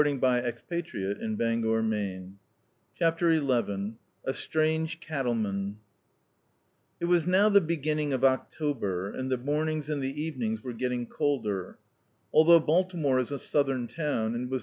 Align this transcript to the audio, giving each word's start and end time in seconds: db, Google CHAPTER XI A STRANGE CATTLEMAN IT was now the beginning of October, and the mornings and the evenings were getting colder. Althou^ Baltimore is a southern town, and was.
db, 0.03 1.61
Google 1.61 2.35
CHAPTER 2.95 3.35
XI 3.37 3.93
A 4.25 4.33
STRANGE 4.33 4.99
CATTLEMAN 4.99 5.77
IT 6.99 7.05
was 7.05 7.27
now 7.27 7.49
the 7.49 7.61
beginning 7.61 8.11
of 8.11 8.23
October, 8.25 9.11
and 9.11 9.31
the 9.31 9.37
mornings 9.37 9.91
and 9.91 10.01
the 10.01 10.19
evenings 10.19 10.63
were 10.63 10.73
getting 10.73 11.05
colder. 11.05 11.77
Althou^ 12.33 12.65
Baltimore 12.65 13.19
is 13.19 13.29
a 13.29 13.37
southern 13.37 13.85
town, 13.87 14.33
and 14.33 14.49
was. 14.49 14.59